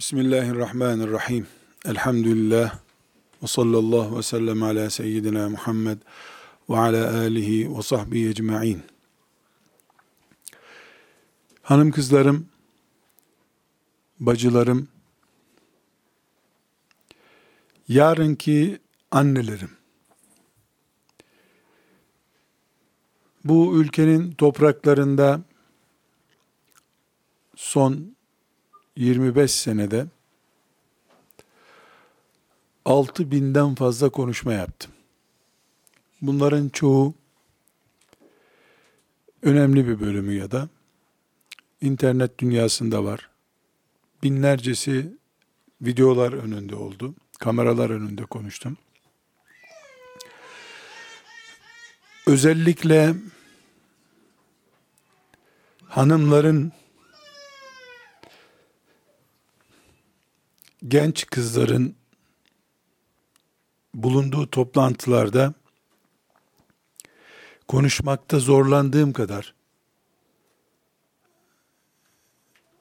Bismillahirrahmanirrahim. 0.00 1.46
Elhamdülillah. 1.84 2.78
Ve 3.42 3.46
sallallahu 3.46 4.18
ve 4.18 4.22
sellem 4.22 4.62
ala 4.62 4.90
seyyidina 4.90 5.48
Muhammed 5.48 5.98
ve 6.70 6.78
ala 6.78 7.18
alihi 7.18 7.76
ve 7.76 7.82
sahbihi 7.82 8.28
ecma'in. 8.28 8.82
Hanım 11.62 11.90
kızlarım, 11.90 12.48
bacılarım, 14.20 14.88
yarınki 17.88 18.78
annelerim, 19.10 19.70
bu 23.44 23.80
ülkenin 23.80 24.32
topraklarında 24.32 25.40
son 27.56 28.16
25 28.96 29.50
senede 29.50 30.06
6 32.84 33.30
binden 33.30 33.74
fazla 33.74 34.08
konuşma 34.08 34.52
yaptım. 34.52 34.92
Bunların 36.22 36.68
çoğu 36.68 37.14
önemli 39.42 39.88
bir 39.88 40.00
bölümü 40.00 40.34
ya 40.34 40.50
da 40.50 40.68
internet 41.80 42.38
dünyasında 42.38 43.04
var. 43.04 43.30
Binlercesi 44.22 45.18
videolar 45.82 46.32
önünde 46.32 46.74
oldu. 46.74 47.14
Kameralar 47.38 47.90
önünde 47.90 48.24
konuştum. 48.24 48.76
Özellikle 52.26 53.14
hanımların 55.84 56.72
genç 60.88 61.26
kızların 61.26 61.94
bulunduğu 63.94 64.50
toplantılarda 64.50 65.54
konuşmakta 67.68 68.38
zorlandığım 68.38 69.12
kadar 69.12 69.54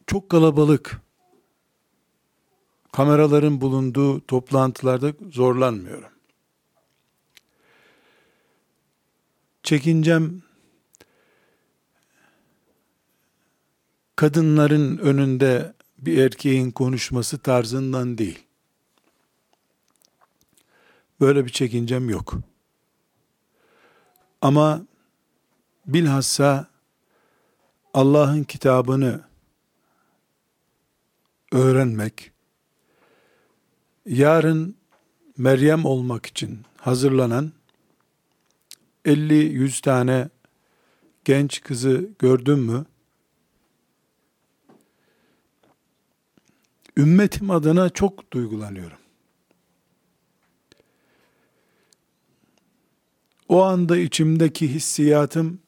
çok 0.08 0.30
kalabalık 0.30 1.02
kameraların 2.92 3.62
bulunduğu 3.62 4.26
toplantılarda 4.26 5.14
zorlanmıyorum. 5.32 6.12
Çekincem 9.64 10.42
kadınların 14.16 14.98
önünde 14.98 15.74
bir 16.02 16.18
erkeğin 16.18 16.72
konuşması 16.72 17.38
tarzından 17.38 18.18
değil. 18.18 18.44
Böyle 21.20 21.46
bir 21.46 21.50
çekincem 21.52 22.10
yok. 22.10 22.34
Ama 24.42 24.86
bilhassa 25.86 26.68
Allah'ın 27.94 28.44
kitabını 28.44 29.22
öğrenmek, 31.52 32.32
yarın 34.06 34.80
Meryem 35.38 35.86
olmak 35.86 36.26
için 36.26 36.60
hazırlanan 36.78 37.52
50-100 39.06 39.82
tane 39.82 40.30
genç 41.26 41.62
kızı 41.62 42.10
gördün 42.20 42.60
mü? 42.60 42.86
Ümmetim 47.00 47.52
adına 47.52 47.90
çok 47.90 48.34
duygulanıyorum. 48.34 48.98
O 53.50 53.64
anda 53.64 53.98
içimdeki 53.98 54.74
hissiyatım 54.74 55.60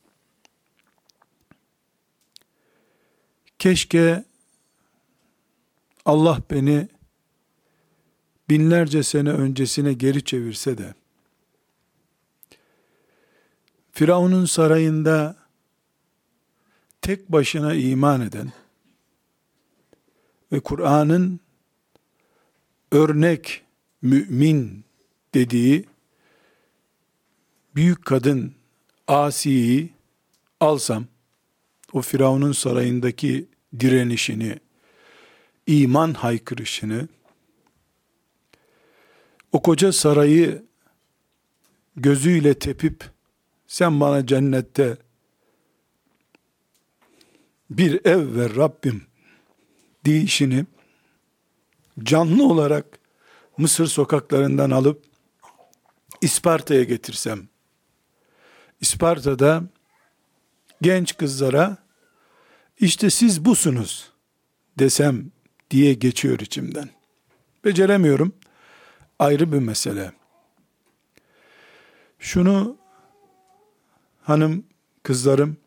keşke 3.60 4.24
Allah 6.06 6.42
beni 6.52 6.88
binlerce 8.50 9.04
sene 9.04 9.30
öncesine 9.30 9.94
geri 9.94 10.24
çevirse 10.24 10.78
de 10.78 10.94
Firavun'un 13.92 14.46
sarayında 14.46 15.36
tek 17.02 17.32
başına 17.32 17.74
iman 17.74 18.22
eden 18.22 18.52
ve 20.52 20.60
Kur'an'ın 20.60 21.40
örnek 22.92 23.64
mümin 24.02 24.86
dediği 25.34 25.86
büyük 27.76 28.06
kadın 28.06 28.54
Asiye'yi 29.08 29.90
alsam, 30.60 31.06
o 31.94 32.02
Firavun'un 32.02 32.52
sarayındaki 32.52 33.48
direnişini, 33.80 34.60
iman 35.68 36.14
haykırışını, 36.14 37.08
o 39.52 39.62
koca 39.62 39.92
sarayı 39.92 40.64
gözüyle 41.96 42.54
tepip, 42.54 43.10
sen 43.68 44.00
bana 44.00 44.26
cennette 44.26 44.98
bir 47.70 48.06
ev 48.06 48.36
ver 48.36 48.56
Rabbim 48.56 49.11
deyişini 50.06 50.66
canlı 52.04 52.48
olarak 52.48 52.86
Mısır 53.58 53.88
sokaklarından 53.88 54.72
alıp 54.72 55.04
İsparta'ya 56.22 56.84
getirsem, 56.84 57.48
İsparta'da 58.82 59.64
genç 60.82 61.18
kızlara 61.18 61.78
işte 62.80 63.10
siz 63.10 63.46
busunuz 63.46 64.12
desem 64.80 65.32
diye 65.72 65.94
geçiyor 65.94 66.40
içimden. 66.40 66.90
Beceremiyorum. 67.66 68.34
Ayrı 69.20 69.52
bir 69.52 69.60
mesele. 69.60 70.12
Şunu 72.20 72.78
hanım, 74.22 74.66
kızlarım, 75.04 75.58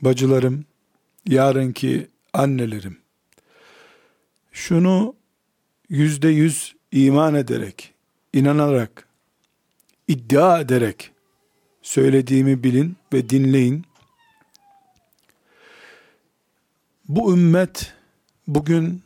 bacılarım, 0.00 0.64
yarınki 1.26 2.08
annelerim, 2.32 2.98
şunu 4.52 5.14
yüzde 5.88 6.28
yüz 6.28 6.74
iman 6.92 7.34
ederek, 7.34 7.94
inanarak, 8.32 9.08
iddia 10.08 10.60
ederek 10.60 11.10
söylediğimi 11.82 12.62
bilin 12.62 12.96
ve 13.12 13.28
dinleyin. 13.28 13.84
Bu 17.08 17.32
ümmet 17.32 17.94
bugün 18.46 19.02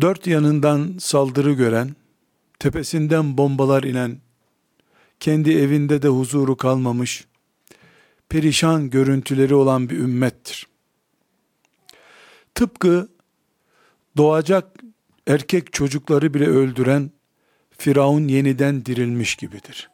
dört 0.00 0.26
yanından 0.26 0.96
saldırı 1.00 1.52
gören, 1.52 1.96
tepesinden 2.58 3.38
bombalar 3.38 3.82
inen, 3.82 4.18
kendi 5.20 5.52
evinde 5.52 6.02
de 6.02 6.08
huzuru 6.08 6.56
kalmamış, 6.56 7.24
perişan 8.28 8.90
görüntüleri 8.90 9.54
olan 9.54 9.90
bir 9.90 9.98
ümmettir. 9.98 10.66
Tıpkı 12.56 13.08
doğacak 14.16 14.80
erkek 15.26 15.72
çocukları 15.72 16.34
bile 16.34 16.46
öldüren 16.46 17.10
Firavun 17.78 18.28
yeniden 18.28 18.86
dirilmiş 18.86 19.36
gibidir. 19.36 19.90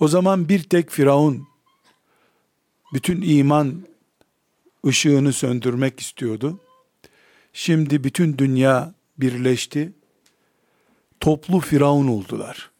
O 0.00 0.08
zaman 0.08 0.48
bir 0.48 0.62
tek 0.62 0.90
Firavun 0.90 1.48
bütün 2.92 3.22
iman 3.22 3.86
ışığını 4.86 5.32
söndürmek 5.32 6.00
istiyordu. 6.00 6.60
Şimdi 7.52 8.04
bütün 8.04 8.38
dünya 8.38 8.94
birleşti. 9.18 9.92
Toplu 11.20 11.60
Firavun 11.60 12.08
oldular. 12.08 12.70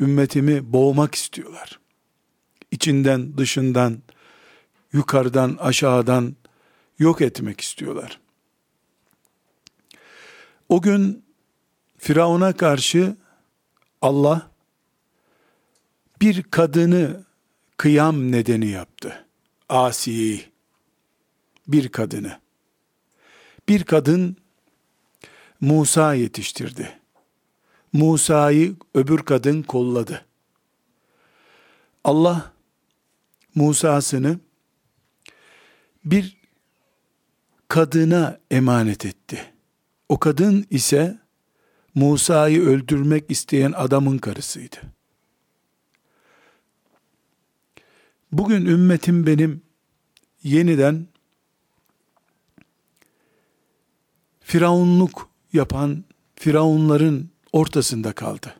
Ümmetimi 0.00 0.72
boğmak 0.72 1.14
istiyorlar. 1.14 1.80
İçinden, 2.70 3.38
dışından, 3.38 4.02
yukarıdan, 4.92 5.56
aşağıdan 5.60 6.36
yok 7.02 7.20
etmek 7.20 7.60
istiyorlar. 7.60 8.20
O 10.68 10.82
gün 10.82 11.24
Firavun'a 11.98 12.52
karşı 12.52 13.16
Allah 14.02 14.50
bir 16.20 16.42
kadını 16.42 17.24
kıyam 17.76 18.32
nedeni 18.32 18.66
yaptı. 18.66 19.26
Asiye'yi. 19.68 20.52
Bir 21.68 21.88
kadını. 21.88 22.40
Bir 23.68 23.84
kadın 23.84 24.36
Musa 25.60 26.14
yetiştirdi. 26.14 26.98
Musa'yı 27.92 28.76
öbür 28.94 29.18
kadın 29.18 29.62
kolladı. 29.62 30.24
Allah 32.04 32.52
Musa'sını 33.54 34.38
bir 36.04 36.41
kadına 37.72 38.38
emanet 38.50 39.06
etti. 39.06 39.52
O 40.08 40.18
kadın 40.18 40.66
ise 40.70 41.18
Musa'yı 41.94 42.62
öldürmek 42.62 43.30
isteyen 43.30 43.72
adamın 43.72 44.18
karısıydı. 44.18 44.76
Bugün 48.32 48.66
ümmetim 48.66 49.26
benim 49.26 49.62
yeniden 50.42 51.06
firavunluk 54.40 55.30
yapan 55.52 56.04
firavunların 56.34 57.28
ortasında 57.52 58.12
kaldı. 58.12 58.54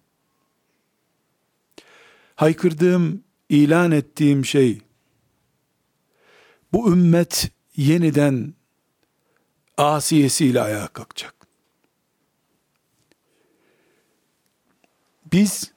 Haykırdığım, 2.35 3.25
ilan 3.49 3.93
ettiğim 3.93 4.45
şey 4.45 4.81
bu 6.73 6.93
ümmet 6.93 7.51
yeniden 7.77 8.55
asiyesiyle 9.77 10.61
ayağa 10.61 10.89
kalkacak. 10.89 11.35
Biz 15.33 15.73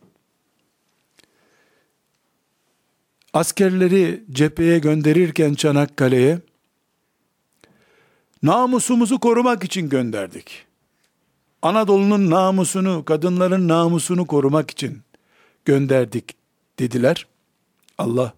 askerleri 3.34 4.24
cepheye 4.32 4.80
gönderirken 4.80 5.54
Çanakkale'ye 5.54 6.40
namusumuzu 8.44 9.20
korumak 9.20 9.64
için 9.64 9.90
gönderdik. 9.90 10.66
Anadolu'nun 11.62 12.30
namusunu, 12.30 13.06
kadınların 13.06 13.68
namusunu 13.68 14.28
korumak 14.28 14.72
için 14.72 15.02
gönderdik 15.66 16.36
dediler. 16.80 17.28
Allah 17.98 18.34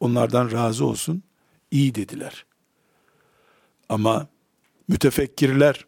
onlardan 0.00 0.52
razı 0.52 0.86
olsun. 0.86 1.22
İyi 1.70 1.94
dediler. 1.94 2.46
Ama 3.88 4.26
mütefekkirler, 4.92 5.86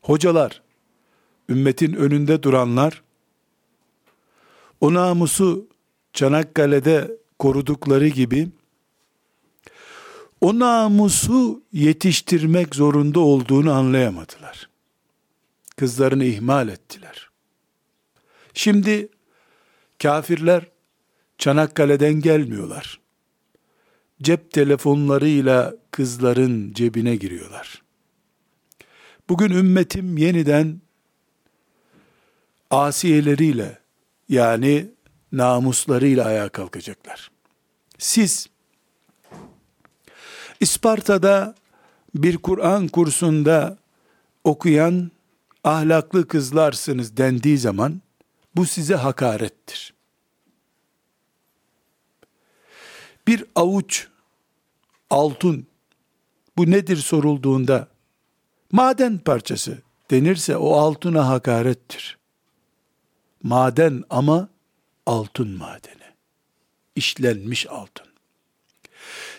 hocalar, 0.00 0.62
ümmetin 1.48 1.92
önünde 1.92 2.42
duranlar, 2.42 3.02
o 4.80 4.94
namusu 4.94 5.68
Çanakkale'de 6.12 7.16
korudukları 7.38 8.08
gibi, 8.08 8.48
o 10.40 10.58
namusu 10.58 11.62
yetiştirmek 11.72 12.74
zorunda 12.74 13.20
olduğunu 13.20 13.72
anlayamadılar. 13.72 14.68
Kızlarını 15.76 16.24
ihmal 16.24 16.68
ettiler. 16.68 17.30
Şimdi 18.54 19.08
kafirler 20.02 20.66
Çanakkale'den 21.38 22.14
gelmiyorlar. 22.14 23.00
Cep 24.22 24.50
telefonlarıyla 24.50 25.74
kızların 25.90 26.72
cebine 26.72 27.16
giriyorlar. 27.16 27.83
Bugün 29.28 29.50
ümmetim 29.50 30.16
yeniden 30.18 30.80
asiyeleriyle 32.70 33.78
yani 34.28 34.90
namuslarıyla 35.32 36.24
ayağa 36.24 36.48
kalkacaklar. 36.48 37.30
Siz 37.98 38.46
İsparta'da 40.60 41.54
bir 42.14 42.38
Kur'an 42.38 42.88
kursunda 42.88 43.78
okuyan 44.44 45.10
ahlaklı 45.64 46.28
kızlarsınız 46.28 47.16
dendiği 47.16 47.58
zaman 47.58 48.02
bu 48.56 48.66
size 48.66 48.94
hakarettir. 48.94 49.94
Bir 53.26 53.44
avuç 53.54 54.08
altın 55.10 55.66
bu 56.56 56.70
nedir 56.70 56.96
sorulduğunda 56.96 57.93
maden 58.74 59.18
parçası 59.18 59.82
denirse 60.10 60.56
o 60.56 60.72
altına 60.72 61.28
hakarettir. 61.28 62.18
Maden 63.42 64.04
ama 64.10 64.48
altın 65.06 65.50
madeni. 65.50 66.14
İşlenmiş 66.96 67.66
altın. 67.66 68.06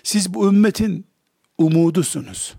Siz 0.03 0.33
bu 0.33 0.49
ümmetin 0.49 1.07
umudusunuz. 1.57 2.53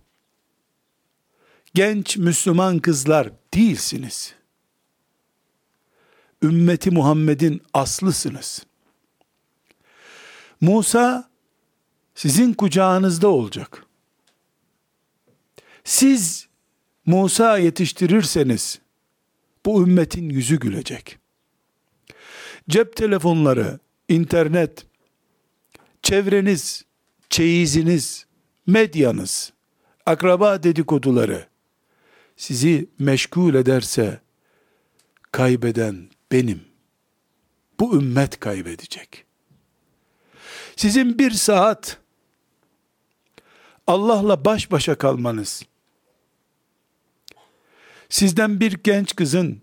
Genç 1.74 2.16
Müslüman 2.16 2.78
kızlar 2.78 3.32
değilsiniz. 3.54 4.34
Ümmeti 6.42 6.90
Muhammed'in 6.90 7.62
aslısınız. 7.74 8.66
Musa 10.60 11.30
sizin 12.14 12.52
kucağınızda 12.52 13.28
olacak. 13.28 13.86
Siz 15.84 16.46
Musa 17.06 17.58
yetiştirirseniz 17.58 18.78
bu 19.66 19.82
ümmetin 19.82 20.30
yüzü 20.30 20.60
gülecek. 20.60 21.18
Cep 22.68 22.96
telefonları, 22.96 23.78
internet, 24.08 24.86
çevreniz, 26.02 26.84
çeyiziniz, 27.30 28.26
medyanız, 28.66 29.52
akraba 30.06 30.62
dedikoduları 30.62 31.46
sizi 32.36 32.88
meşgul 32.98 33.54
ederse 33.54 34.20
kaybeden 35.32 36.10
benim. 36.32 36.64
Bu 37.80 37.96
ümmet 37.96 38.40
kaybedecek. 38.40 39.24
Sizin 40.76 41.18
bir 41.18 41.30
saat 41.30 41.98
Allah'la 43.86 44.44
baş 44.44 44.70
başa 44.70 44.94
kalmanız, 44.94 45.62
sizden 48.08 48.60
bir 48.60 48.72
genç 48.72 49.16
kızın 49.16 49.60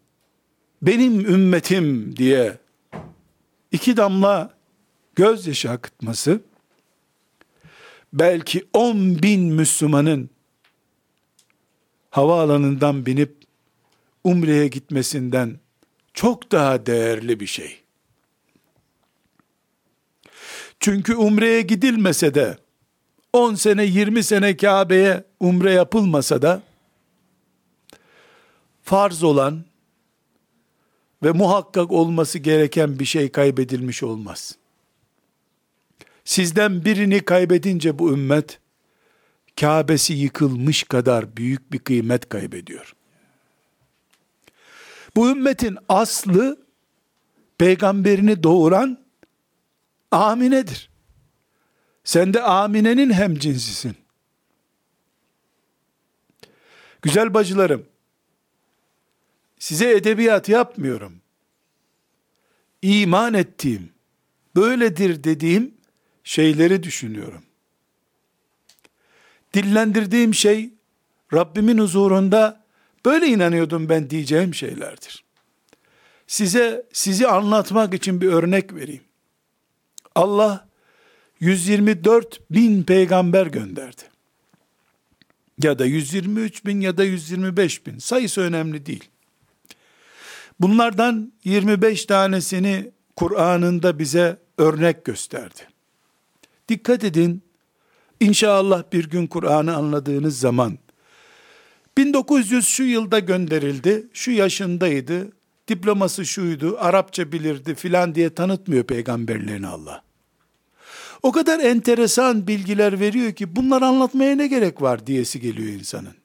benim 0.82 1.20
ümmetim 1.20 2.18
diye 2.18 2.58
iki 3.72 3.98
damla 3.98 4.54
gözyaşı 5.16 5.72
akıtması, 5.72 6.42
belki 8.14 8.66
on 8.74 9.24
bin 9.24 9.54
Müslümanın 9.54 10.30
havaalanından 12.10 13.06
binip 13.06 13.36
Umre'ye 14.24 14.68
gitmesinden 14.68 15.60
çok 16.14 16.52
daha 16.52 16.86
değerli 16.86 17.40
bir 17.40 17.46
şey. 17.46 17.80
Çünkü 20.80 21.16
Umre'ye 21.16 21.62
gidilmese 21.62 22.34
de 22.34 22.58
10 23.34 23.56
sene 23.56 23.86
20 23.86 24.24
sene 24.24 24.58
Kabe'ye 24.58 25.24
umre 25.40 25.72
yapılmasa 25.72 26.42
da 26.42 26.62
farz 28.84 29.24
olan 29.24 29.66
ve 31.24 31.32
muhakkak 31.32 31.92
olması 31.92 32.40
gereken 32.40 33.00
bir 33.00 33.06
şey 33.06 33.32
kaybedilmiş 33.32 34.04
olmaz. 34.04 34.58
Sizden 36.26 36.86
birini 36.86 37.26
kaybedince 37.26 38.00
bu 38.00 38.14
ümmet 38.14 38.60
Kabe'si 39.60 40.14
yıkılmış 40.14 40.84
kadar 40.84 41.38
büyük 41.38 41.72
bir 41.72 41.80
kıymet 41.80 42.30
kaybediyor. 42.30 42.96
Bu 45.16 45.30
ümmetin 45.30 45.78
aslı 45.90 46.58
peygamberini 47.58 48.44
doğuran 48.44 49.06
Amine'dir. 50.12 50.90
Sen 52.04 52.34
de 52.34 52.42
Amine'nin 52.42 53.10
hem 53.10 53.36
cinsisin. 53.36 53.96
Güzel 57.02 57.34
bacılarım, 57.34 57.86
size 59.64 59.92
edebiyat 59.92 60.50
yapmıyorum. 60.50 61.22
İman 62.82 63.34
ettiğim, 63.34 63.90
böyledir 64.56 65.24
dediğim 65.24 65.74
şeyleri 66.24 66.84
düşünüyorum. 66.84 67.44
Dillendirdiğim 69.54 70.34
şey, 70.34 70.70
Rabbimin 71.34 71.78
huzurunda 71.78 72.64
böyle 73.06 73.28
inanıyordum 73.28 73.90
ben 73.90 74.10
diyeceğim 74.10 74.54
şeylerdir. 74.54 75.24
Size, 76.28 76.86
sizi 76.94 77.28
anlatmak 77.28 77.94
için 77.94 78.22
bir 78.22 78.28
örnek 78.28 78.74
vereyim. 78.74 79.04
Allah 80.16 80.68
124 81.40 82.52
bin 82.52 82.84
peygamber 82.84 83.48
gönderdi. 83.48 84.02
Ya 85.64 85.80
da 85.80 85.86
123 85.86 86.66
bin 86.66 86.82
ya 86.82 86.98
da 86.98 87.04
125 87.04 87.86
bin. 87.86 87.98
Sayısı 87.98 88.42
önemli 88.42 88.86
değil. 88.86 89.13
Bunlardan 90.60 91.34
25 91.44 92.06
tanesini 92.06 92.92
Kur'an'ında 93.16 94.00
bize 94.00 94.38
örnek 94.58 95.06
gösterdi. 95.06 95.62
Dikkat 96.70 97.04
edin, 97.04 97.44
İnşallah 98.20 98.84
bir 98.94 99.10
gün 99.10 99.28
Kur'an'ı 99.28 99.76
anladığınız 99.76 100.40
zaman, 100.40 100.78
1900 101.98 102.68
şu 102.68 102.84
yılda 102.84 103.20
gönderildi, 103.20 104.08
şu 104.14 104.32
yaşındaydı, 104.32 105.32
diploması 105.68 106.26
şuydu, 106.26 106.78
Arapça 106.80 107.32
bilirdi 107.32 107.76
filan 107.76 108.16
diye 108.16 108.34
tanıtmıyor 108.34 108.84
peygamberlerini 108.84 109.68
Allah. 109.68 110.04
O 111.24 111.32
kadar 111.32 111.60
enteresan 111.60 112.48
bilgiler 112.48 113.00
veriyor 113.00 113.32
ki 113.34 113.56
bunlar 113.56 113.82
anlatmaya 113.82 114.36
ne 114.36 114.48
gerek 114.48 114.82
var 114.82 115.08
diyesi 115.08 115.40
geliyor 115.42 115.70
insanın. 115.70 116.16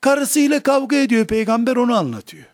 Karısıyla 0.00 0.62
kavga 0.62 0.96
ediyor 0.96 1.26
peygamber 1.26 1.76
onu 1.76 1.96
anlatıyor. 1.96 2.46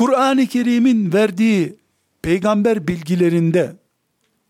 Kur'an-ı 0.00 0.46
Kerim'in 0.46 1.12
verdiği 1.12 1.76
peygamber 2.22 2.88
bilgilerinde 2.88 3.76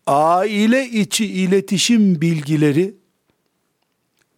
aile 0.07 0.85
içi 0.85 1.25
iletişim 1.25 2.21
bilgileri 2.21 2.95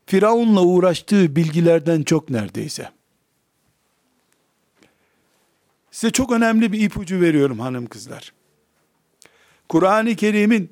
Firavun'la 0.06 0.62
uğraştığı 0.62 1.36
bilgilerden 1.36 2.04
çok 2.04 2.30
neredeyse. 2.30 2.92
Size 5.92 6.12
çok 6.12 6.32
önemli 6.32 6.72
bir 6.72 6.82
ipucu 6.82 7.22
veriyorum 7.22 7.60
hanım 7.60 7.86
kızlar. 7.86 8.34
Kur'an-ı 9.70 10.16
Kerim'in 10.16 10.72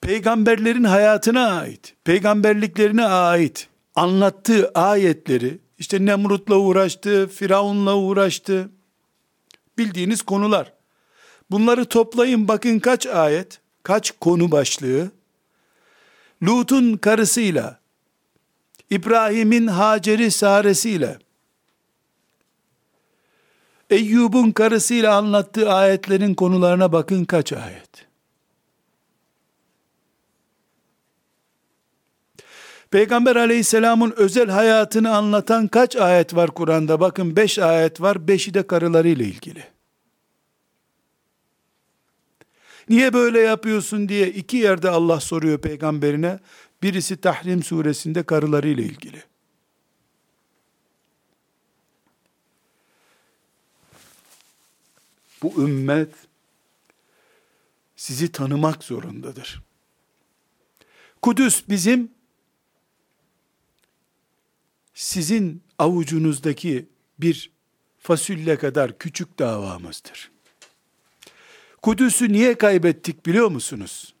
peygamberlerin 0.00 0.84
hayatına 0.84 1.60
ait, 1.60 1.94
peygamberliklerine 2.04 3.04
ait 3.04 3.68
anlattığı 3.94 4.70
ayetleri, 4.74 5.61
işte 5.82 6.06
Nemrut'la 6.06 6.56
uğraştı, 6.56 7.28
Firavun'la 7.28 7.96
uğraştı, 7.96 8.68
bildiğiniz 9.78 10.22
konular. 10.22 10.72
Bunları 11.50 11.84
toplayın 11.84 12.48
bakın 12.48 12.78
kaç 12.78 13.06
ayet, 13.06 13.60
kaç 13.82 14.12
konu 14.20 14.50
başlığı. 14.50 15.10
Lut'un 16.42 16.96
karısıyla, 16.96 17.80
İbrahim'in 18.90 19.66
Hacer'i 19.66 20.30
Saresiyle, 20.30 21.18
Eyyub'un 23.90 24.50
karısıyla 24.50 25.16
anlattığı 25.16 25.72
ayetlerin 25.72 26.34
konularına 26.34 26.92
bakın 26.92 27.24
kaç 27.24 27.52
ayet. 27.52 28.11
Peygamber 32.92 33.36
aleyhisselamın 33.36 34.14
özel 34.16 34.48
hayatını 34.48 35.16
anlatan 35.16 35.68
kaç 35.68 35.96
ayet 35.96 36.34
var 36.34 36.50
Kur'an'da? 36.50 37.00
Bakın 37.00 37.36
beş 37.36 37.58
ayet 37.58 38.00
var, 38.00 38.28
beşi 38.28 38.54
de 38.54 38.66
karılarıyla 38.66 39.24
ilgili. 39.24 39.64
Niye 42.88 43.12
böyle 43.12 43.40
yapıyorsun 43.40 44.08
diye 44.08 44.30
iki 44.30 44.56
yerde 44.56 44.90
Allah 44.90 45.20
soruyor 45.20 45.58
peygamberine. 45.58 46.38
Birisi 46.82 47.16
Tahrim 47.16 47.62
suresinde 47.62 48.22
karılarıyla 48.22 48.84
ilgili. 48.84 49.22
Bu 55.42 55.62
ümmet 55.62 56.14
sizi 57.96 58.32
tanımak 58.32 58.84
zorundadır. 58.84 59.62
Kudüs 61.22 61.62
bizim 61.68 62.10
sizin 64.94 65.62
avucunuzdaki 65.78 66.88
bir 67.18 67.50
fasulye 67.98 68.56
kadar 68.56 68.98
küçük 68.98 69.38
davamızdır. 69.38 70.30
Kudüs'ü 71.82 72.32
niye 72.32 72.54
kaybettik 72.54 73.26
biliyor 73.26 73.48
musunuz? 73.48 74.14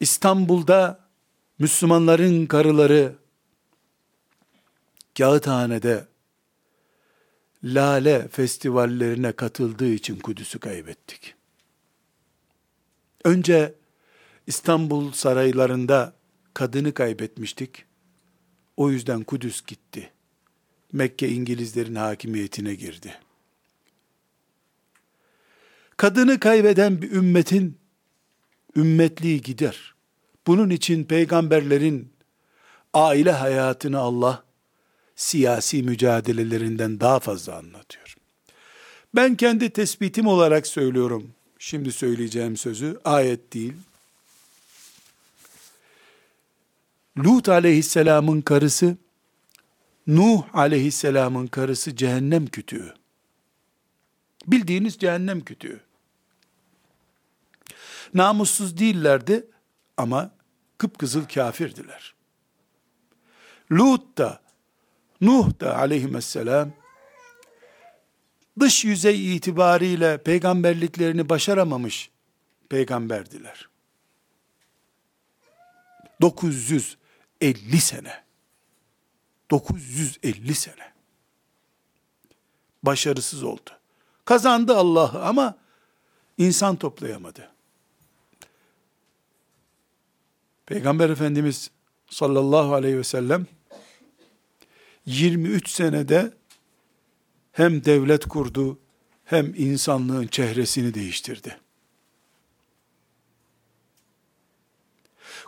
İstanbul'da 0.00 1.08
Müslümanların 1.58 2.46
karıları 2.46 3.16
Kağıthane'de 5.18 6.06
lale 7.64 8.28
festivallerine 8.28 9.32
katıldığı 9.32 9.92
için 9.92 10.18
Kudüs'ü 10.18 10.58
kaybettik. 10.58 11.34
Önce 13.24 13.74
İstanbul 14.46 15.12
saraylarında 15.12 16.12
kadını 16.54 16.94
kaybetmiştik. 16.94 17.89
O 18.76 18.90
yüzden 18.90 19.22
Kudüs 19.22 19.66
gitti. 19.66 20.10
Mekke 20.92 21.28
İngilizlerin 21.28 21.94
hakimiyetine 21.94 22.74
girdi. 22.74 23.14
Kadını 25.96 26.40
kaybeden 26.40 27.02
bir 27.02 27.10
ümmetin 27.10 27.78
ümmetliği 28.76 29.40
gider. 29.40 29.94
Bunun 30.46 30.70
için 30.70 31.04
peygamberlerin 31.04 32.12
aile 32.94 33.32
hayatını 33.32 33.98
Allah 33.98 34.44
siyasi 35.16 35.82
mücadelelerinden 35.82 37.00
daha 37.00 37.20
fazla 37.20 37.56
anlatıyor. 37.56 38.14
Ben 39.14 39.34
kendi 39.34 39.70
tespitim 39.70 40.26
olarak 40.26 40.66
söylüyorum. 40.66 41.30
Şimdi 41.58 41.92
söyleyeceğim 41.92 42.56
sözü 42.56 43.00
ayet 43.04 43.52
değil. 43.52 43.72
Lut 47.24 47.48
aleyhisselamın 47.48 48.40
karısı, 48.40 48.96
Nuh 50.06 50.54
aleyhisselamın 50.54 51.46
karısı 51.46 51.96
cehennem 51.96 52.46
kütüğü. 52.46 52.94
Bildiğiniz 54.46 54.98
cehennem 54.98 55.40
kütüğü. 55.40 55.80
Namussuz 58.14 58.78
değillerdi 58.78 59.46
ama 59.96 60.30
kıpkızıl 60.78 61.24
kafirdiler. 61.24 62.14
Lut 63.72 64.18
da, 64.18 64.40
Nuh 65.20 65.60
da 65.60 65.78
aleyhisselam 65.78 66.72
dış 68.60 68.84
yüzey 68.84 69.36
itibariyle 69.36 70.22
peygamberliklerini 70.22 71.28
başaramamış 71.28 72.10
peygamberdiler. 72.68 73.68
950 77.40 77.80
sene 77.80 78.24
950 79.50 80.54
sene 80.54 80.92
başarısız 82.82 83.42
oldu. 83.42 83.70
Kazandı 84.24 84.76
Allah'ı 84.76 85.24
ama 85.24 85.58
insan 86.38 86.76
toplayamadı. 86.76 87.50
Peygamber 90.66 91.10
Efendimiz 91.10 91.70
sallallahu 92.10 92.74
aleyhi 92.74 92.98
ve 92.98 93.04
sellem 93.04 93.46
23 95.06 95.70
senede 95.70 96.32
hem 97.52 97.84
devlet 97.84 98.24
kurdu 98.24 98.78
hem 99.24 99.54
insanlığın 99.56 100.26
çehresini 100.26 100.94
değiştirdi. 100.94 101.60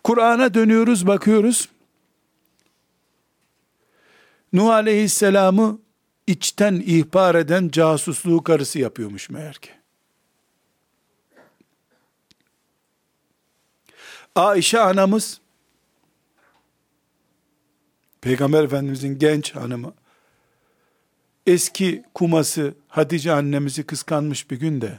Kur'an'a 0.04 0.54
dönüyoruz, 0.54 1.06
bakıyoruz. 1.06 1.68
Nuh 4.52 4.68
Aleyhisselam'ı 4.68 5.78
içten 6.26 6.74
ihbar 6.74 7.34
eden 7.34 7.68
casusluğu 7.68 8.42
karısı 8.42 8.78
yapıyormuş 8.78 9.30
meğer 9.30 9.54
ki. 9.54 9.70
Ayşe 14.34 14.80
anamız, 14.80 15.40
Peygamber 18.20 18.64
Efendimizin 18.64 19.18
genç 19.18 19.54
hanımı, 19.54 19.94
eski 21.46 22.02
kuması 22.14 22.74
Hatice 22.88 23.32
annemizi 23.32 23.82
kıskanmış 23.86 24.50
bir 24.50 24.60
günde, 24.60 24.98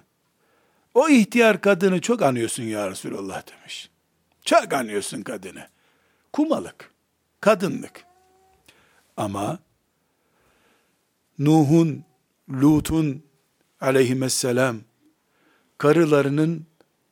o 0.93 1.09
ihtiyar 1.09 1.61
kadını 1.61 2.01
çok 2.01 2.21
anıyorsun 2.21 2.63
ya 2.63 2.91
Resulallah 2.91 3.43
demiş. 3.47 3.89
Çok 4.45 4.73
anıyorsun 4.73 5.21
kadını. 5.21 5.67
Kumalık, 6.33 6.91
kadınlık. 7.41 8.05
Ama 9.17 9.59
Nuh'un, 11.39 12.03
Lut'un 12.49 13.23
aleyhisselam 13.81 14.77
karılarının 15.77 16.65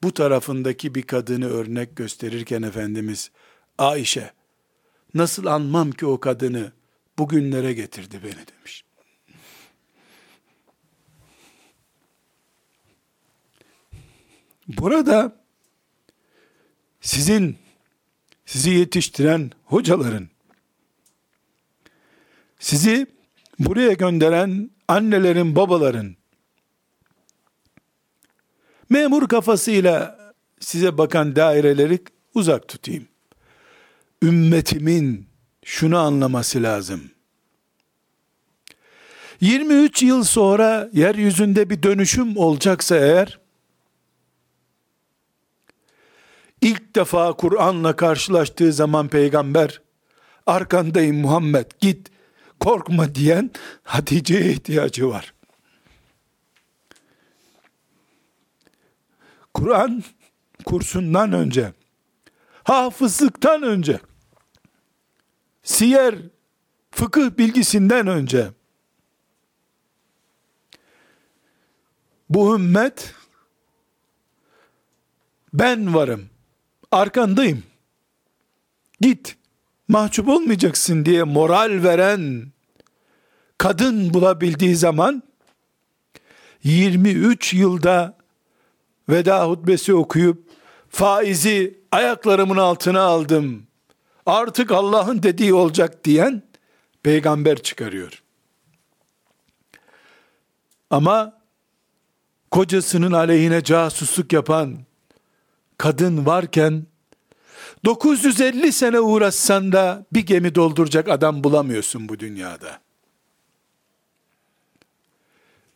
bu 0.03 0.13
tarafındaki 0.13 0.95
bir 0.95 1.03
kadını 1.03 1.47
örnek 1.47 1.95
gösterirken 1.95 2.61
Efendimiz 2.61 3.31
Ayşe 3.77 4.31
nasıl 5.13 5.45
anmam 5.45 5.91
ki 5.91 6.05
o 6.05 6.19
kadını 6.19 6.71
bugünlere 7.19 7.73
getirdi 7.73 8.19
beni 8.23 8.47
demiş. 8.47 8.85
Burada 14.67 15.35
sizin 17.01 17.57
sizi 18.45 18.69
yetiştiren 18.69 19.51
hocaların 19.65 20.29
sizi 22.61 23.07
buraya 23.59 23.93
gönderen 23.93 24.71
annelerin, 24.87 25.55
babaların 25.55 26.15
memur 28.89 29.27
kafasıyla 29.27 30.19
size 30.59 30.97
bakan 30.97 31.35
daireleri 31.35 31.99
uzak 32.33 32.67
tutayım. 32.67 33.07
Ümmetimin 34.23 35.27
şunu 35.65 35.97
anlaması 35.97 36.63
lazım. 36.63 37.11
23 39.41 40.03
yıl 40.03 40.23
sonra 40.23 40.89
yeryüzünde 40.93 41.69
bir 41.69 41.83
dönüşüm 41.83 42.37
olacaksa 42.37 42.95
eğer, 42.95 43.39
ilk 46.61 46.95
defa 46.95 47.33
Kur'an'la 47.33 47.95
karşılaştığı 47.95 48.73
zaman 48.73 49.07
peygamber, 49.07 49.81
arkandayım 50.45 51.17
Muhammed 51.17 51.65
git 51.79 52.11
korkma 52.61 53.15
diyen 53.15 53.51
Hatice'ye 53.83 54.51
ihtiyacı 54.51 55.09
var. 55.09 55.33
Kur'an 59.53 60.03
kursundan 60.65 61.33
önce, 61.33 61.73
hafızlıktan 62.63 63.63
önce, 63.63 63.99
siyer, 65.63 66.15
fıkıh 66.91 67.37
bilgisinden 67.37 68.07
önce, 68.07 68.51
bu 72.29 72.55
ümmet, 72.55 73.13
ben 75.53 75.93
varım, 75.93 76.29
arkandayım, 76.91 77.63
git, 79.01 79.37
mahcup 79.91 80.27
olmayacaksın 80.27 81.05
diye 81.05 81.23
moral 81.23 81.83
veren 81.83 82.51
kadın 83.57 84.13
bulabildiği 84.13 84.75
zaman 84.75 85.23
23 86.63 87.53
yılda 87.53 88.17
veda 89.09 89.47
hutbesi 89.47 89.93
okuyup 89.93 90.49
faizi 90.89 91.79
ayaklarımın 91.91 92.57
altına 92.57 93.01
aldım. 93.01 93.67
Artık 94.25 94.71
Allah'ın 94.71 95.23
dediği 95.23 95.53
olacak 95.53 96.05
diyen 96.05 96.43
peygamber 97.03 97.63
çıkarıyor. 97.63 98.23
Ama 100.89 101.41
kocasının 102.51 103.11
aleyhine 103.11 103.63
casusluk 103.63 104.33
yapan 104.33 104.77
kadın 105.77 106.25
varken 106.25 106.85
950 107.85 108.71
sene 108.71 108.99
uğraşsan 108.99 109.71
da 109.71 110.05
bir 110.13 110.25
gemi 110.25 110.55
dolduracak 110.55 111.09
adam 111.09 111.43
bulamıyorsun 111.43 112.09
bu 112.09 112.19
dünyada. 112.19 112.81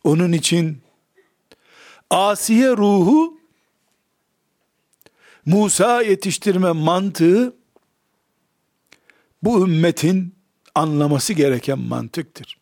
Onun 0.04 0.32
için 0.32 0.78
Asiye 2.10 2.68
ruhu 2.68 3.40
Musa 5.46 6.02
yetiştirme 6.02 6.72
mantığı 6.72 7.56
bu 9.42 9.66
ümmetin 9.66 10.34
anlaması 10.74 11.32
gereken 11.32 11.78
mantıktır. 11.78 12.58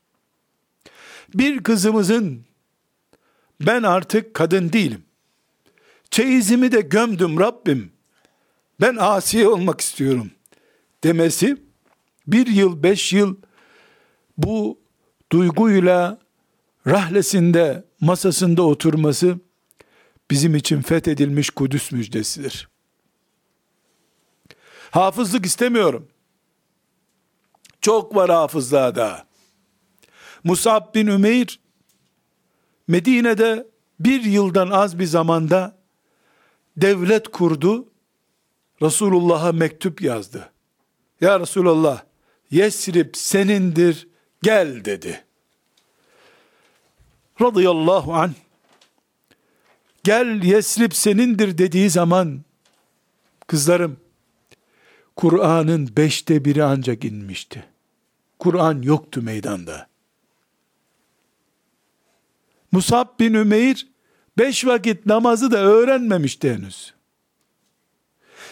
Bir 1.35 1.63
kızımızın 1.63 2.45
ben 3.61 3.83
artık 3.83 4.35
kadın 4.35 4.73
değilim. 4.73 5.05
Çeyizimi 6.11 6.73
de 6.73 6.81
gömdüm 6.81 7.41
Rabbim. 7.41 7.94
Ben 8.81 8.97
asiye 8.97 9.49
olmak 9.49 9.81
istiyorum 9.81 10.31
demesi 11.05 11.57
bir 12.27 12.47
yıl 12.47 12.83
beş 12.83 13.13
yıl 13.13 13.37
bu 14.39 14.81
duyguyla 15.33 16.19
rahlesinde 16.87 17.85
masasında 18.01 18.63
oturması 18.63 19.39
bizim 20.31 20.55
için 20.55 20.83
fethedilmiş 20.83 21.51
Kudüs 21.51 21.93
müjdesidir. 21.93 22.69
Hafızlık 24.91 25.47
istemiyorum. 25.47 26.09
Çok 27.81 28.17
var 28.17 28.31
hafızlığa 28.31 28.95
da. 28.95 29.27
Musab 30.45 30.95
bin 30.95 31.07
Ümeyr 31.07 31.61
Medine'de 32.89 33.67
bir 34.01 34.25
yıldan 34.25 34.71
az 34.71 34.99
bir 34.99 35.07
zamanda 35.07 35.79
devlet 36.77 37.29
kurdu. 37.29 37.89
Resulullah'a 38.83 39.53
mektup 39.53 40.03
yazdı. 40.03 40.53
Ya 41.21 41.41
Resulallah 41.41 42.03
Yesrib 42.51 43.15
senindir 43.15 44.09
gel 44.43 44.85
dedi. 44.85 45.25
Radıyallahu 47.41 48.15
an 48.15 48.33
gel 50.05 50.43
Yesrib 50.43 50.93
senindir 50.93 51.59
dediği 51.59 51.91
zaman 51.91 52.41
kızlarım 53.47 53.97
Kur'an'ın 55.17 55.97
beşte 55.97 56.45
biri 56.45 56.65
ancak 56.65 57.05
inmişti. 57.05 57.65
Kur'an 58.39 58.83
yoktu 58.83 59.23
meydanda. 59.23 59.87
Musab 62.73 63.21
bin 63.21 63.35
Ümeyr 63.35 63.87
beş 64.39 64.67
vakit 64.67 65.07
namazı 65.07 65.51
da 65.51 65.59
öğrenmemişti 65.59 66.55
henüz. 66.55 66.95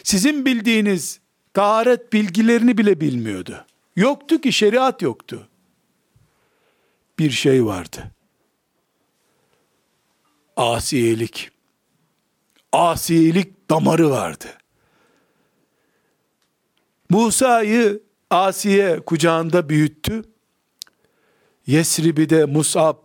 Sizin 0.05 0.47
bildiğiniz 0.47 1.21
taharet 1.55 2.12
bilgilerini 2.12 2.79
bile 2.79 3.01
bilmiyordu. 3.01 3.67
Yoktu 3.97 4.41
ki 4.41 4.53
şeriat 4.53 5.03
yoktu. 5.03 5.49
Bir 7.19 7.31
şey 7.31 7.65
vardı. 7.65 8.11
Asiyelik. 10.57 11.51
Asiyelik 12.73 13.71
damarı 13.71 14.11
vardı. 14.11 14.47
Musa'yı 17.11 18.03
Asiye 18.31 19.01
kucağında 19.01 19.69
büyüttü. 19.69 20.23
Yesrib'i 21.67 22.31
de 22.31 22.45
Musab 22.45 22.97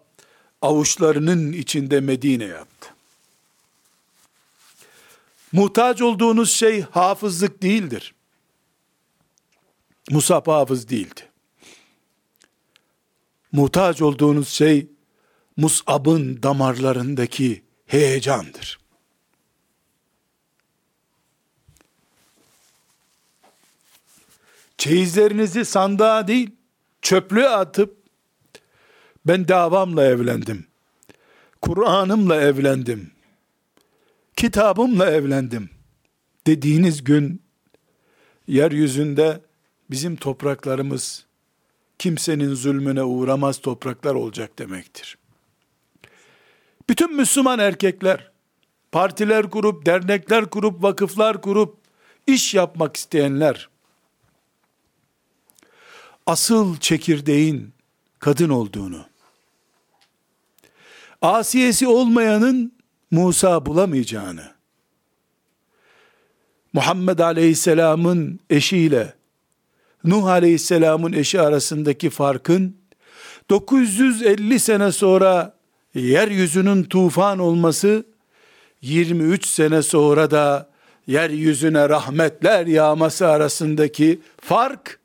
avuçlarının 0.62 1.54
içinde 1.54 2.00
Medine 2.02 2.44
yaptı. 2.44 2.77
Muhtaç 5.58 6.02
olduğunuz 6.02 6.52
şey 6.52 6.82
hafızlık 6.82 7.62
değildir. 7.62 8.16
Musab 10.12 10.48
hafız 10.48 10.90
değildi. 10.90 11.22
Muhtaç 13.52 14.02
olduğunuz 14.02 14.50
şey 14.50 14.88
Mus'ab'ın 15.58 16.44
damarlarındaki 16.44 17.64
heyecandır. 17.86 18.80
Çeyizlerinizi 24.78 25.66
sandığa 25.66 26.28
değil, 26.28 26.52
çöplüğe 27.02 27.50
atıp 27.50 27.98
ben 29.26 29.48
davamla 29.48 30.06
evlendim. 30.06 30.68
Kur'an'ımla 31.62 32.42
evlendim. 32.42 33.17
Kitabımla 34.38 35.12
evlendim. 35.12 35.70
Dediğiniz 36.48 37.04
gün 37.04 37.42
yeryüzünde 38.48 39.42
bizim 39.92 40.16
topraklarımız 40.16 41.26
kimsenin 42.00 42.54
zulmüne 42.54 43.04
uğramaz 43.04 43.58
topraklar 43.58 44.16
olacak 44.16 44.60
demektir. 44.60 45.18
Bütün 46.90 47.16
Müslüman 47.16 47.60
erkekler 47.60 48.32
partiler 48.92 49.50
kurup, 49.50 49.86
dernekler 49.86 50.50
kurup, 50.50 50.84
vakıflar 50.84 51.42
kurup 51.42 51.78
iş 52.28 52.54
yapmak 52.54 52.98
isteyenler 52.98 53.70
asıl 56.26 56.78
çekirdeğin 56.78 57.74
kadın 58.20 58.50
olduğunu, 58.50 59.06
asiyesi 61.22 61.88
olmayanın 61.88 62.77
Musa 63.12 63.66
bulamayacağını, 63.66 64.52
Muhammed 66.74 67.20
Aleyhisselam'ın 67.20 68.40
eşiyle 68.50 69.14
Nuh 70.04 70.26
Aleyhisselam'ın 70.26 71.14
eşi 71.14 71.42
arasındaki 71.42 72.10
farkın 72.10 72.76
950 73.50 74.60
sene 74.60 74.92
sonra 74.92 75.54
yeryüzünün 75.94 76.84
tufan 76.84 77.40
olması 77.40 78.06
23 78.82 79.48
sene 79.48 79.82
sonra 79.82 80.32
da 80.32 80.70
yeryüzüne 81.08 81.90
rahmetler 81.90 82.68
yağması 82.68 83.28
arasındaki 83.28 84.22
fark 84.42 85.00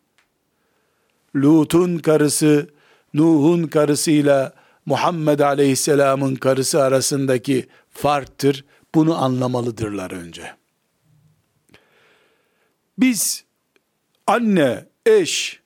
Lut'un 1.37 1.99
karısı 1.99 2.67
Nuh'un 3.15 3.67
karısıyla 3.67 4.53
Muhammed 4.87 5.39
Aleyhisselam'ın 5.41 6.35
karısı 6.35 6.83
arasındaki 6.83 7.67
farktır. 7.93 8.65
Bunu 8.95 9.23
anlamalıdırlar 9.23 10.11
önce. 10.11 10.57
Biz 12.99 13.45
anne, 14.27 14.87
eş, 15.07 15.61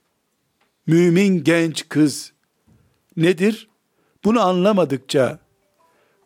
mümin 0.86 1.44
genç 1.44 1.88
kız 1.88 2.32
nedir? 3.16 3.68
Bunu 4.24 4.40
anlamadıkça 4.40 5.38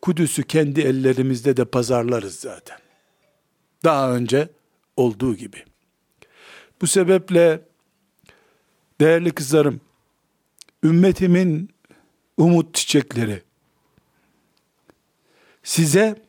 Kudüs'ü 0.02 0.42
kendi 0.42 0.80
ellerimizde 0.80 1.56
de 1.56 1.64
pazarlarız 1.64 2.34
zaten. 2.34 2.78
Daha 3.84 4.12
önce 4.12 4.48
olduğu 4.96 5.36
gibi. 5.36 5.64
Bu 6.80 6.86
sebeple 6.86 7.60
değerli 9.00 9.30
kızlarım, 9.30 9.80
ümmetimin 10.84 11.70
umut 12.36 12.74
çiçekleri. 12.74 13.42
Size 15.62 16.22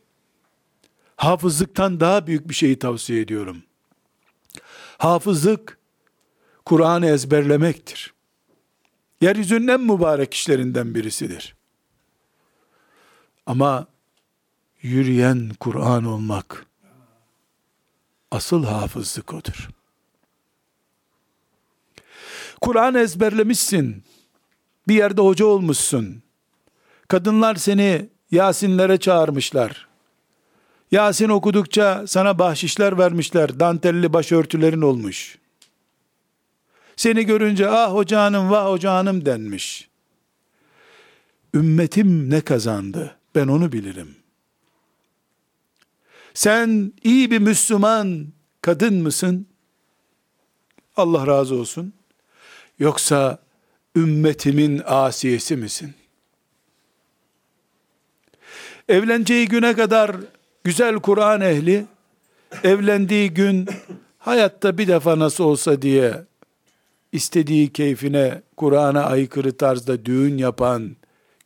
hafızlıktan 1.16 2.00
daha 2.00 2.28
büyük 2.28 2.50
bir 2.50 2.54
şeyi 2.54 2.80
tavsiye 2.80 3.22
ediyorum. 3.22 3.64
Hafızlık 4.98 5.78
Kur'an'ı 6.66 7.06
ezberlemektir. 7.06 8.14
Yeryüzünün 9.22 9.68
en 9.68 9.82
mübarek 9.82 10.34
işlerinden 10.34 10.96
birisidir. 10.96 11.56
Ama 13.46 13.88
yürüyen 14.82 15.52
Kur'an 15.60 16.06
olmak 16.06 16.66
asıl 18.32 18.64
hafızlık 18.64 19.34
odur. 19.34 19.70
Kur'an 22.62 22.96
ezberlemişsin. 22.96 24.04
Bir 24.88 24.96
yerde 24.96 25.22
hoca 25.22 25.46
olmuşsun. 25.46 26.24
Kadınlar 27.08 27.56
seni 27.56 28.10
Yasinlere 28.32 28.98
çağırmışlar. 28.98 29.88
Yasin 30.92 31.30
okudukça 31.30 32.08
sana 32.08 32.40
bahşişler 32.40 32.98
vermişler. 32.98 33.60
Dantelli 33.60 34.14
başörtülerin 34.14 34.82
olmuş. 34.82 35.38
Seni 36.96 37.26
görünce 37.26 37.70
ah 37.70 37.94
hocanım 37.94 38.52
vah 38.52 38.66
hocanım 38.66 39.26
denmiş. 39.26 39.90
Ümmetim 41.54 42.30
ne 42.30 42.42
kazandı? 42.42 43.18
Ben 43.36 43.48
onu 43.48 43.72
bilirim. 43.72 44.16
Sen 46.34 46.94
iyi 47.04 47.32
bir 47.32 47.40
Müslüman 47.40 48.28
kadın 48.62 48.94
mısın? 48.94 49.48
Allah 50.98 51.28
razı 51.28 51.56
olsun. 51.56 51.94
Yoksa 52.80 53.38
ümmetimin 53.96 54.82
asiyesi 54.86 55.58
misin? 55.58 55.94
Evleneceği 58.92 59.48
güne 59.48 59.76
kadar 59.76 60.16
güzel 60.64 60.96
Kur'an 60.96 61.42
ehli, 61.42 61.86
evlendiği 62.64 63.34
gün 63.34 63.70
hayatta 64.20 64.78
bir 64.78 64.88
defa 64.88 65.20
nasıl 65.20 65.44
olsa 65.44 65.82
diye 65.82 66.26
istediği 67.12 67.74
keyfine 67.74 68.42
Kur'an'a 68.58 69.04
aykırı 69.04 69.58
tarzda 69.58 70.06
düğün 70.06 70.38
yapan 70.38 70.96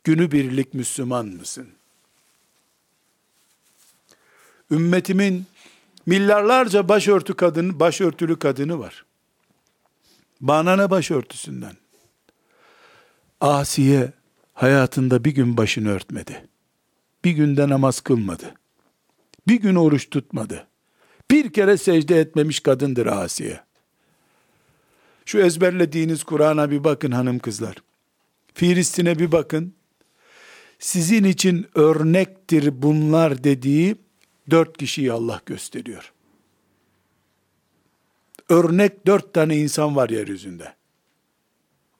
günübirlik 0.04 0.74
Müslüman 0.74 1.26
mısın? 1.26 1.68
Ümmetimin 4.70 5.46
milyarlarca 6.06 6.88
başörtü 6.88 7.34
kadın, 7.34 7.80
başörtülü 7.80 8.38
kadını 8.38 8.78
var. 8.78 9.04
Bana 10.40 10.76
ne 10.76 10.90
başörtüsünden? 10.90 11.76
Asiye 13.40 14.12
hayatında 14.54 15.24
bir 15.24 15.30
gün 15.30 15.56
başını 15.56 15.90
örtmedi. 15.90 16.55
Bir 17.24 17.30
günde 17.30 17.68
namaz 17.68 18.00
kılmadı. 18.00 18.54
Bir 19.48 19.60
gün 19.60 19.74
oruç 19.74 20.10
tutmadı. 20.10 20.66
Bir 21.30 21.52
kere 21.52 21.76
secde 21.76 22.20
etmemiş 22.20 22.60
kadındır 22.60 23.06
Asiye. 23.06 23.60
Şu 25.24 25.38
ezberlediğiniz 25.38 26.24
Kur'an'a 26.24 26.70
bir 26.70 26.84
bakın 26.84 27.10
hanım 27.10 27.38
kızlar. 27.38 27.76
Filistin'e 28.54 29.18
bir 29.18 29.32
bakın. 29.32 29.74
Sizin 30.78 31.24
için 31.24 31.66
örnektir 31.74 32.82
bunlar 32.82 33.44
dediği 33.44 33.96
dört 34.50 34.78
kişiyi 34.78 35.12
Allah 35.12 35.40
gösteriyor. 35.46 36.12
Örnek 38.48 39.06
dört 39.06 39.34
tane 39.34 39.56
insan 39.56 39.96
var 39.96 40.08
yeryüzünde. 40.08 40.74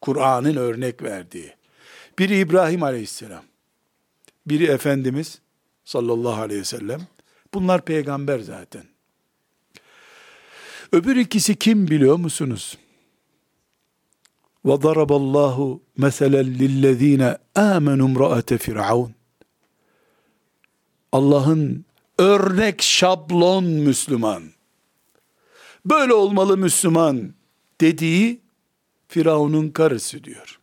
Kur'an'ın 0.01 0.57
örnek 0.57 1.03
verdiği. 1.03 1.55
Biri 2.19 2.39
İbrahim 2.39 2.83
aleyhisselam. 2.83 3.43
Biri 4.46 4.66
Efendimiz 4.66 5.42
sallallahu 5.86 6.42
aleyhi 6.42 6.62
ve 6.62 6.66
sellem. 6.66 7.08
Bunlar 7.54 7.86
peygamber 7.86 8.40
zaten. 8.40 8.84
Öbür 10.92 11.16
ikisi 11.16 11.56
kim 11.56 11.88
biliyor 11.88 12.16
musunuz? 12.16 12.78
وَضَرَبَ 14.66 15.12
اللّٰهُ 15.22 15.80
مَثَلًا 15.98 16.42
لِلَّذ۪ينَ 16.62 17.38
آمَنُوا 17.56 18.16
امْرَأَةَ 18.16 18.58
فِرْعَوْنَ 18.58 19.12
Allah'ın 21.12 21.86
örnek 22.18 22.82
şablon 22.82 23.64
Müslüman, 23.64 24.44
böyle 25.86 26.14
olmalı 26.14 26.58
Müslüman 26.58 27.34
dediği 27.82 28.42
Firavun'un 29.08 29.70
karısı 29.70 30.24
diyor. 30.24 30.60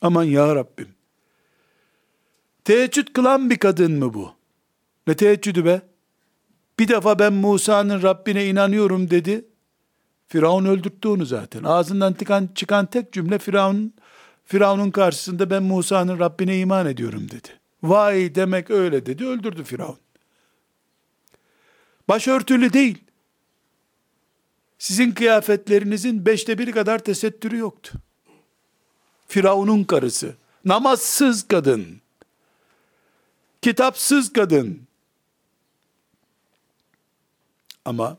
Aman 0.00 0.24
ya 0.24 0.54
Rabbim. 0.54 0.88
Teheccüd 2.65 3.07
kılan 3.13 3.49
bir 3.49 3.57
kadın 3.57 3.91
mı 3.91 4.13
bu? 4.13 4.31
Ne 5.07 5.15
teheccüdü 5.15 5.65
be? 5.65 5.81
Bir 6.79 6.87
defa 6.87 7.19
ben 7.19 7.33
Musa'nın 7.33 8.01
Rabbine 8.01 8.47
inanıyorum 8.47 9.09
dedi. 9.09 9.45
Firavun 10.27 10.65
öldürttü 10.65 11.07
onu 11.07 11.25
zaten. 11.25 11.63
Ağzından 11.63 12.13
çıkan, 12.13 12.49
çıkan 12.55 12.85
tek 12.85 13.13
cümle 13.13 13.39
Firavun 13.39 13.93
Firavun'un 14.45 14.91
karşısında 14.91 15.49
ben 15.49 15.63
Musa'nın 15.63 16.19
Rabbine 16.19 16.59
iman 16.59 16.87
ediyorum 16.87 17.31
dedi. 17.31 17.47
Vay 17.83 18.35
demek 18.35 18.71
öyle 18.71 19.05
dedi. 19.05 19.25
Öldürdü 19.25 19.63
Firavun. 19.63 19.97
Başörtülü 22.07 22.73
değil. 22.73 22.97
Sizin 24.79 25.11
kıyafetlerinizin 25.11 26.25
beşte 26.25 26.57
biri 26.57 26.71
kadar 26.71 26.99
tesettürü 26.99 27.57
yoktu. 27.57 27.93
Firavun'un 29.27 29.83
karısı. 29.83 30.35
Namazsız 30.65 31.47
kadın. 31.47 32.00
Kitapsız 33.61 34.33
kadın. 34.33 34.87
Ama 37.85 38.17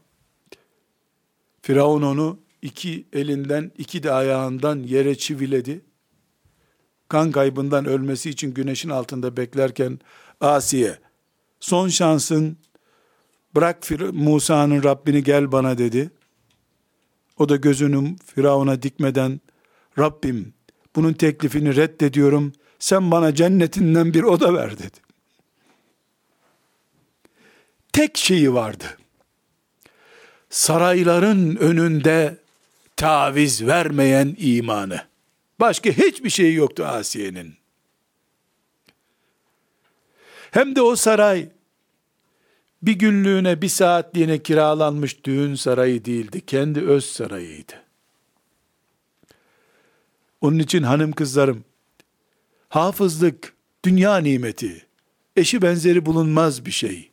Firavun 1.63 2.03
onu 2.03 2.39
iki 2.63 3.07
elinden, 3.13 3.73
iki 3.79 4.03
de 4.03 4.13
ayağından 4.13 4.79
yere 4.79 5.15
çiviledi. 5.15 5.85
Kan 7.09 7.31
kaybından 7.33 7.85
ölmesi 7.85 8.31
için 8.31 8.55
güneşin 8.55 8.91
altında 8.91 9.37
beklerken 9.37 9.99
Asiye, 10.41 10.99
son 11.61 11.89
şansın 11.89 12.57
bırak 13.55 13.91
Musa'nın 14.13 14.83
Rabbini 14.83 15.23
gel 15.23 15.53
bana 15.53 15.79
dedi. 15.79 16.11
O 17.39 17.49
da 17.49 17.57
gözünü 17.57 18.17
Firavun'a 18.27 18.83
dikmeden 18.83 19.41
Rabbim 19.99 20.55
bunun 20.97 21.13
teklifini 21.13 21.77
reddediyorum. 21.77 22.53
Sen 22.79 23.11
bana 23.11 23.35
cennetinden 23.35 24.15
bir 24.15 24.23
oda 24.23 24.55
ver 24.55 24.79
dedi. 24.79 25.02
Tek 27.93 28.19
şeyi 28.19 28.55
vardı 28.55 28.97
sarayların 30.53 31.57
önünde 31.57 32.37
taviz 32.97 33.67
vermeyen 33.67 34.37
imanı. 34.39 35.05
Başka 35.61 35.91
hiçbir 35.91 36.31
şey 36.31 36.55
yoktu 36.55 36.85
Asiye'nin. 36.85 37.55
Hem 40.51 40.77
de 40.77 40.83
o 40.83 40.97
saray 40.97 41.49
bir 42.83 42.93
günlüğüne 42.93 43.63
bir 43.63 43.69
saatliğine 43.69 44.39
kiralanmış 44.39 45.25
düğün 45.25 45.55
sarayı 45.55 46.05
değildi. 46.05 46.47
Kendi 46.47 46.81
öz 46.81 47.05
sarayıydı. 47.05 47.73
Onun 50.41 50.59
için 50.59 50.83
hanım 50.83 51.13
kızlarım, 51.13 51.65
hafızlık 52.69 53.55
dünya 53.85 54.17
nimeti, 54.17 54.87
eşi 55.37 55.63
benzeri 55.63 56.07
bulunmaz 56.07 56.67
bir 56.67 56.71
şey. 56.71 57.12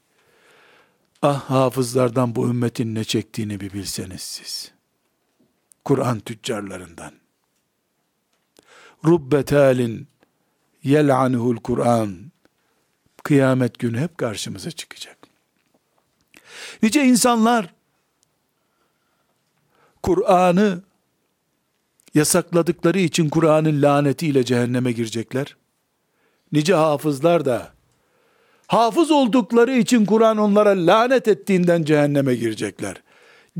Ah 1.22 1.50
hafızlardan 1.50 2.36
bu 2.36 2.50
ümmetin 2.50 2.96
ne 2.96 3.04
çektiğini 3.04 3.60
bir 3.60 3.74
bilseniz 3.74 4.22
siz. 4.22 4.72
Kur'an 5.86 6.20
tüccarlarından. 6.20 7.14
Rubbetalin 9.06 10.08
yel'anuhul 10.84 11.58
Kur'an. 11.58 12.32
Kıyamet 13.24 13.80
günü 13.80 14.00
hep 14.00 14.18
karşımıza 14.18 14.72
çıkacak. 14.72 15.18
Nice 16.84 17.06
insanlar 17.06 17.74
Kur'an'ı 20.04 20.84
yasakladıkları 22.14 23.00
için 23.00 23.30
Kur'an'ın 23.30 23.82
lanetiyle 23.82 24.44
cehenneme 24.44 24.92
girecekler. 24.92 25.56
Nice 26.52 26.74
hafızlar 26.74 27.46
da 27.46 27.74
hafız 28.70 29.12
oldukları 29.12 29.78
için 29.78 30.06
Kur'an 30.06 30.38
onlara 30.38 30.70
lanet 30.70 31.28
ettiğinden 31.28 31.84
cehenneme 31.84 32.36
girecekler. 32.36 33.04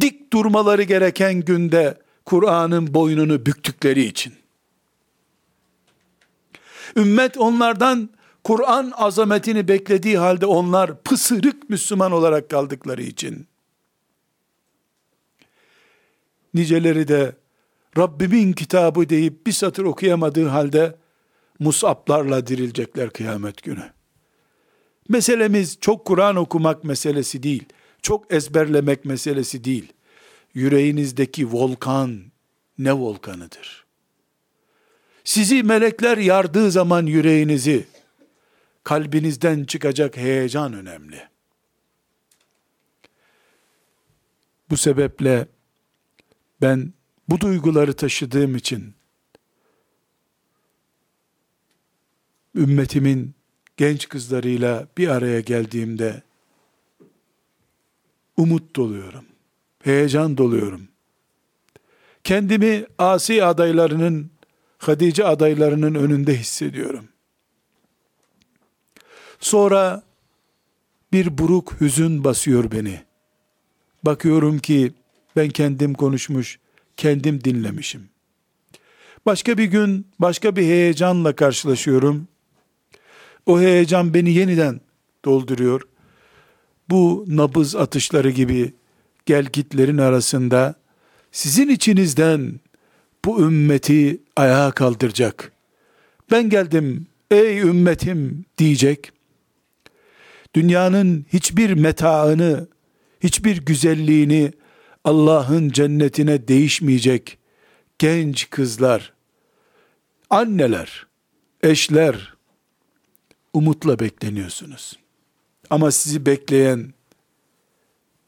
Dik 0.02 0.34
durmaları 0.34 0.84
gereken 0.84 1.34
günde 1.42 1.98
Kur'an'ın 2.26 2.94
boynunu 2.94 3.46
büktükleri 3.46 4.04
için. 4.04 4.34
Ümmet 6.96 7.38
onlardan 7.38 8.10
Kur'an 8.44 8.94
azametini 8.96 9.68
beklediği 9.68 10.18
halde 10.18 10.46
onlar 10.46 11.02
pısırık 11.02 11.70
Müslüman 11.70 12.12
olarak 12.12 12.50
kaldıkları 12.50 13.02
için. 13.02 13.48
Niceleri 16.54 17.08
de 17.08 17.36
Rabbimin 17.98 18.54
kitabı 18.54 19.10
deyip 19.10 19.48
bir 19.48 19.52
satır 19.52 19.84
okuyamadığı 19.84 20.48
halde 20.48 20.96
musaplarla 21.60 22.48
dirilecekler 22.48 23.10
kıyamet 23.10 23.64
günü. 23.64 23.99
Meselemiz 25.10 25.78
çok 25.82 26.06
Kur'an 26.06 26.36
okumak 26.36 26.84
meselesi 26.84 27.44
değil. 27.44 27.66
Çok 28.02 28.34
ezberlemek 28.34 29.06
meselesi 29.06 29.64
değil. 29.64 29.94
Yüreğinizdeki 30.54 31.52
volkan 31.52 32.22
ne 32.78 32.94
volkanıdır? 32.94 33.86
Sizi 35.24 35.64
melekler 35.64 36.18
yardığı 36.18 36.72
zaman 36.72 37.06
yüreğinizi, 37.06 37.86
kalbinizden 38.84 39.64
çıkacak 39.64 40.18
heyecan 40.18 40.74
önemli. 40.74 41.30
Bu 44.70 44.78
sebeple 44.78 45.48
ben 46.62 46.94
bu 47.30 47.40
duyguları 47.40 47.94
taşıdığım 47.94 48.56
için 48.56 48.94
ümmetimin 52.56 53.39
genç 53.80 54.10
kızlarıyla 54.10 54.88
bir 54.98 55.08
araya 55.08 55.40
geldiğimde 55.40 56.22
umut 58.38 58.76
doluyorum. 58.76 59.26
Heyecan 59.84 60.38
doluyorum. 60.38 60.88
Kendimi 62.24 62.86
asi 62.98 63.44
adaylarının, 63.44 64.32
Hadice 64.78 65.26
adaylarının 65.26 65.96
önünde 65.96 66.38
hissediyorum. 66.38 67.08
Sonra 69.40 70.04
bir 71.14 71.38
buruk 71.38 71.82
hüzün 71.82 72.24
basıyor 72.24 72.72
beni. 72.72 73.02
Bakıyorum 74.04 74.60
ki 74.60 74.94
ben 75.36 75.50
kendim 75.50 75.94
konuşmuş, 75.94 76.60
kendim 76.98 77.44
dinlemişim. 77.44 78.10
Başka 79.26 79.58
bir 79.58 79.66
gün 79.66 80.08
başka 80.20 80.56
bir 80.56 80.64
heyecanla 80.64 81.36
karşılaşıyorum. 81.36 82.28
O 83.46 83.60
heyecan 83.60 84.14
beni 84.14 84.34
yeniden 84.34 84.82
dolduruyor. 85.26 85.82
Bu 86.90 87.26
nabız 87.28 87.76
atışları 87.76 88.30
gibi 88.30 88.74
gel 89.26 89.46
gitlerin 89.46 89.98
arasında 89.98 90.76
sizin 91.32 91.70
içinizden 91.70 92.60
bu 93.26 93.42
ümmeti 93.42 94.22
ayağa 94.36 94.72
kaldıracak. 94.72 95.52
Ben 96.32 96.50
geldim 96.50 97.08
ey 97.32 97.60
ümmetim 97.60 98.46
diyecek. 98.58 99.12
Dünyanın 100.56 101.26
hiçbir 101.34 101.74
metaını, 101.74 102.68
hiçbir 103.24 103.66
güzelliğini 103.66 104.52
Allah'ın 105.04 105.70
cennetine 105.70 106.48
değişmeyecek 106.48 107.38
genç 108.00 108.50
kızlar, 108.50 109.14
anneler, 110.30 111.08
eşler 111.64 112.34
umutla 113.54 114.00
bekleniyorsunuz. 114.00 115.00
Ama 115.70 115.92
sizi 115.92 116.26
bekleyen 116.26 116.94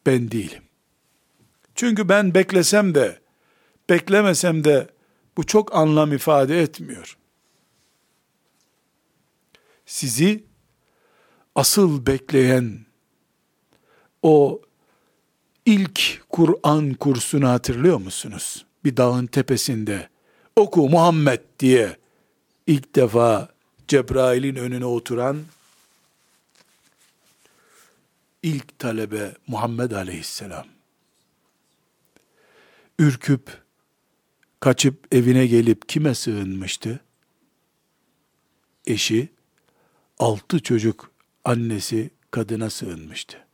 ben 0.06 0.32
değilim. 0.32 0.64
Çünkü 1.76 2.10
ben 2.10 2.34
beklesem 2.34 2.96
de, 2.96 3.20
beklemesem 3.90 4.64
de 4.64 4.88
bu 5.38 5.44
çok 5.44 5.76
anlam 5.76 6.14
ifade 6.14 6.62
etmiyor. 6.62 7.18
Sizi 9.86 10.44
asıl 11.56 12.06
bekleyen 12.06 12.86
o 14.22 14.62
ilk 15.66 16.22
Kur'an 16.30 16.94
kursunu 16.94 17.48
hatırlıyor 17.48 17.98
musunuz? 17.98 18.66
Bir 18.84 18.98
dağın 18.98 19.28
tepesinde 19.28 20.10
oku 20.56 20.90
Muhammed 20.90 21.42
diye 21.60 21.98
ilk 22.68 22.96
defa 22.96 23.50
Cebrail'in 23.92 24.56
önüne 24.56 24.86
oturan 24.86 25.44
ilk 28.44 28.80
talebe 28.80 29.34
Muhammed 29.48 29.92
Aleyhisselam. 29.92 30.68
Ürküp, 33.00 33.62
kaçıp 34.60 35.16
evine 35.16 35.48
gelip 35.48 35.90
kime 35.90 36.16
sığınmıştı? 36.16 37.00
Eşi, 38.88 39.30
altı 40.20 40.60
çocuk 40.60 41.12
annesi 41.46 42.10
kadına 42.32 42.70
sığınmıştı. 42.70 43.46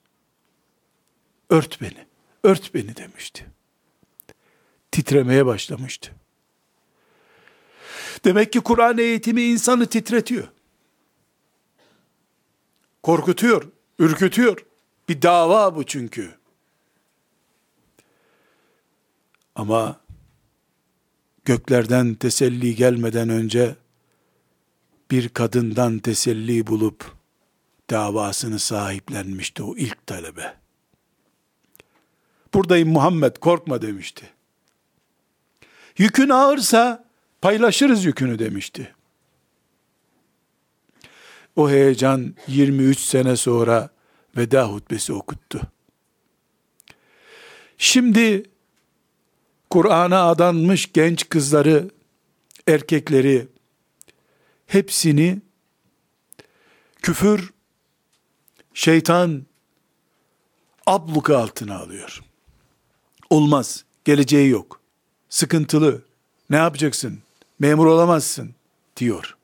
Ört 1.50 1.82
beni, 1.82 2.06
ört 2.44 2.74
beni 2.74 2.96
demişti. 2.96 3.46
Titremeye 4.92 5.46
başlamıştı. 5.46 6.12
Demek 8.26 8.54
ki 8.54 8.60
Kur'an 8.60 8.98
eğitimi 8.98 9.44
insanı 9.44 9.86
titretiyor. 9.86 10.48
Korkutuyor, 13.04 13.68
ürkütüyor. 14.00 14.66
Bir 15.10 15.22
dava 15.22 15.76
bu 15.76 15.84
çünkü. 15.84 16.38
Ama 19.56 20.00
göklerden 21.46 22.16
teselli 22.16 22.76
gelmeden 22.76 23.30
önce 23.30 23.76
bir 25.12 25.30
kadından 25.30 26.00
teselli 26.00 26.68
bulup 26.68 27.12
davasını 27.90 28.60
sahiplenmişti 28.60 29.64
o 29.64 29.76
ilk 29.78 30.08
talebe. 30.08 30.58
Buradayım 32.54 32.90
Muhammed 32.90 33.36
korkma 33.36 33.82
demişti. 33.82 34.30
Yükün 35.98 36.30
ağırsa 36.30 37.07
paylaşırız 37.42 38.06
yükünü 38.06 38.40
demişti. 38.40 38.94
O 41.56 41.70
heyecan 41.70 42.36
23 42.48 43.00
sene 43.00 43.36
sonra 43.36 43.90
veda 44.38 44.70
hutbesi 44.70 45.14
okuttu. 45.14 45.62
Şimdi 47.78 48.44
Kur'an'a 49.70 50.28
adanmış 50.28 50.94
genç 50.94 51.30
kızları, 51.30 51.90
erkekleri 52.68 53.48
hepsini 54.68 55.42
küfür, 57.02 57.54
şeytan 58.74 59.46
abluka 60.86 61.38
altına 61.38 61.78
alıyor. 61.78 62.24
Olmaz, 63.30 63.86
geleceği 64.06 64.50
yok. 64.50 64.82
Sıkıntılı. 65.30 66.02
Ne 66.50 66.56
yapacaksın? 66.56 67.20
Memur 67.60 67.86
olamazsın 67.86 68.56
diyor. 68.98 69.38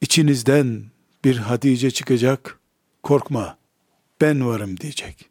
İçinizden 0.00 0.84
bir 1.24 1.36
Hatice 1.36 1.90
çıkacak. 1.90 2.58
Korkma. 3.02 3.58
Ben 4.20 4.46
varım 4.46 4.80
diyecek. 4.80 5.30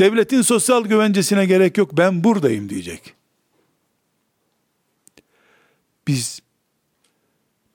Devletin 0.00 0.42
sosyal 0.42 0.84
güvencesine 0.84 1.46
gerek 1.46 1.78
yok. 1.78 1.96
Ben 1.96 2.24
buradayım 2.24 2.68
diyecek. 2.68 3.14
Biz 6.08 6.40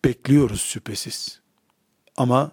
bekliyoruz 0.06 0.62
şüphesiz. 0.62 1.42
Ama 2.18 2.52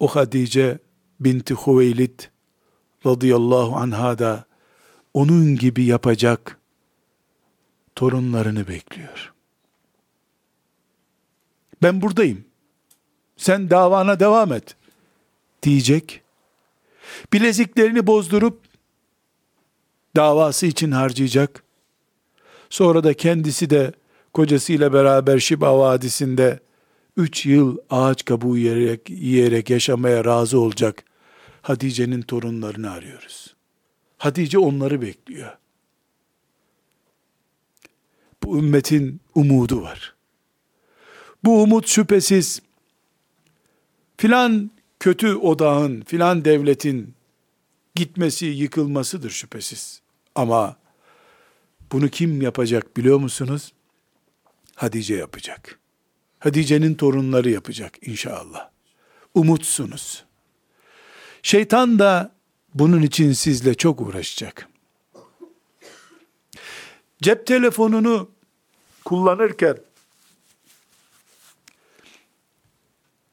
o 0.00 0.08
Hadice 0.08 0.78
binti 1.20 1.54
Huveylid 1.54 2.20
radıyallahu 3.06 3.76
anha 3.76 4.18
da 4.18 4.44
onun 5.14 5.56
gibi 5.56 5.84
yapacak 5.84 6.60
torunlarını 7.96 8.68
bekliyor. 8.68 9.32
Ben 11.82 12.02
buradayım. 12.02 12.44
Sen 13.36 13.70
davana 13.70 14.20
devam 14.20 14.52
et 14.52 14.76
diyecek. 15.62 16.22
Bileziklerini 17.32 18.06
bozdurup 18.06 18.60
davası 20.16 20.66
için 20.66 20.90
harcayacak. 20.90 21.62
Sonra 22.70 23.04
da 23.04 23.14
kendisi 23.14 23.70
de 23.70 23.92
kocasıyla 24.34 24.92
beraber 24.92 25.38
Şiba 25.38 25.78
Vadisi'nde 25.78 26.60
üç 27.16 27.46
yıl 27.46 27.78
ağaç 27.90 28.24
kabuğu 28.24 28.56
yiyerek, 28.56 29.10
yiyerek 29.10 29.70
yaşamaya 29.70 30.24
razı 30.24 30.60
olacak 30.60 31.04
Hatice'nin 31.62 32.22
torunlarını 32.22 32.90
arıyoruz. 32.90 33.54
Hatice 34.18 34.58
onları 34.58 35.02
bekliyor. 35.02 35.58
Bu 38.42 38.58
ümmetin 38.58 39.20
umudu 39.34 39.82
var. 39.82 40.14
Bu 41.44 41.62
umut 41.62 41.88
şüphesiz 41.88 42.62
filan 44.16 44.70
kötü 45.00 45.34
odağın, 45.34 46.00
filan 46.00 46.44
devletin 46.44 47.14
gitmesi, 47.94 48.46
yıkılmasıdır 48.46 49.30
şüphesiz. 49.30 50.00
Ama 50.34 50.76
bunu 51.92 52.08
kim 52.08 52.42
yapacak 52.42 52.96
biliyor 52.96 53.18
musunuz? 53.18 53.72
Hadice 54.74 55.14
yapacak. 55.14 55.78
Hadice'nin 56.38 56.94
torunları 56.94 57.50
yapacak 57.50 57.94
inşallah. 58.06 58.70
Umutsunuz. 59.34 60.24
Şeytan 61.42 61.98
da 61.98 62.32
bunun 62.74 63.02
için 63.02 63.32
sizle 63.32 63.74
çok 63.74 64.00
uğraşacak. 64.00 64.68
Cep 67.22 67.46
telefonunu 67.46 68.30
kullanırken 69.04 69.76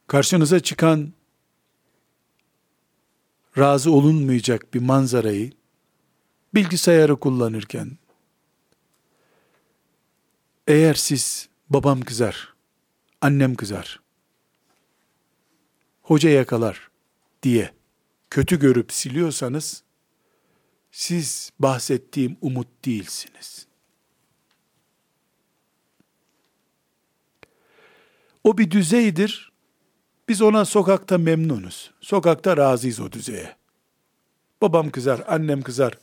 karşınıza 0.07 0.59
çıkan 0.59 1.13
razı 3.57 3.91
olunmayacak 3.91 4.73
bir 4.73 4.79
manzarayı 4.79 5.51
bilgisayarı 6.53 7.15
kullanırken 7.15 7.97
eğer 10.67 10.93
siz 10.93 11.49
babam 11.69 12.01
kızar, 12.01 12.53
annem 13.21 13.55
kızar, 13.55 14.01
hoca 16.01 16.29
yakalar 16.29 16.91
diye 17.43 17.73
kötü 18.29 18.59
görüp 18.59 18.93
siliyorsanız 18.93 19.83
siz 20.91 21.51
bahsettiğim 21.59 22.37
umut 22.41 22.85
değilsiniz. 22.85 23.72
O 28.43 28.57
bir 28.57 28.71
düzeydir. 28.71 29.51
Biz 30.27 30.41
ona 30.41 30.65
sokakta 30.65 31.17
memnunuz. 31.17 31.91
Sokakta 32.01 32.57
razıyız 32.57 32.99
o 32.99 33.11
düzeye. 33.11 33.55
Babam 34.61 34.89
kızar, 34.89 35.23
annem 35.27 35.61
kızar, 35.61 35.97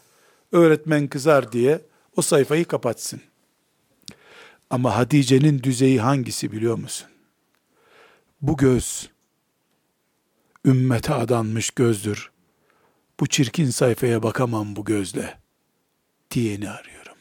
öğretmen 0.53 1.09
kızar 1.09 1.53
diye 1.53 1.81
o 2.17 2.23
sayfayı 2.23 2.65
kapatsın. 2.65 3.21
Ama 4.71 4.97
Hatice'nin 4.97 5.63
düzeyi 5.63 6.01
hangisi 6.01 6.53
biliyor 6.53 6.79
musun? 6.79 7.09
Bu 8.43 8.57
göz 8.57 9.11
ümmete 10.65 11.15
adanmış 11.15 11.71
gözdür. 11.71 12.31
Bu 13.21 13.27
çirkin 13.27 13.71
sayfaya 13.71 14.23
bakamam 14.23 14.77
bu 14.77 14.85
gözle 14.85 15.39
diyeni 16.31 16.71
arıyorum. 16.71 17.17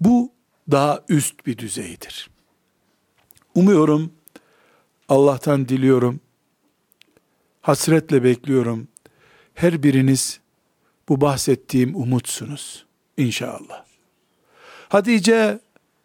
Bu 0.00 0.35
daha 0.70 1.04
üst 1.08 1.46
bir 1.46 1.58
düzeydir. 1.58 2.30
Umuyorum, 3.54 4.12
Allah'tan 5.08 5.68
diliyorum, 5.68 6.20
hasretle 7.62 8.24
bekliyorum. 8.24 8.88
Her 9.54 9.82
biriniz 9.82 10.40
bu 11.08 11.20
bahsettiğim 11.20 11.96
umutsunuz 11.96 12.86
inşallah. 13.16 13.84
Hatice 14.88 15.60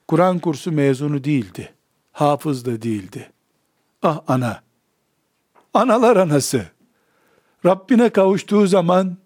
Kur'an 0.08 0.39
kursu 0.39 0.71
mezunu 0.71 1.24
değildi. 1.24 1.74
Hafız 2.12 2.65
da 2.65 2.82
değildi. 2.82 3.32
Ah 4.02 4.21
ana. 4.28 4.63
Analar 5.74 6.15
anası. 6.17 6.65
Rabbine 7.65 8.10
kavuştuğu 8.10 8.67
zaman 8.67 9.17